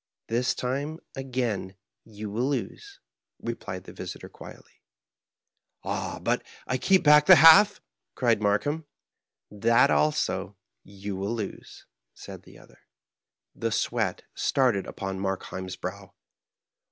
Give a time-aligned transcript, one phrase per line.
[0.29, 2.99] "This time, again, you will lose,"
[3.39, 4.81] replied the visitor, quietly.
[5.83, 7.81] "Ah, but I keep back the half I"
[8.15, 8.85] cried Markheim."
[9.63, 11.85] That also you will lose,"
[12.15, 12.79] said the other.
[13.53, 16.15] The sweat started upon Markheim's brow.